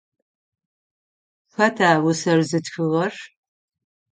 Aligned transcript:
Хэта 1.55 1.89
усэр 2.07 2.39
зытхыгъэр? 2.49 3.13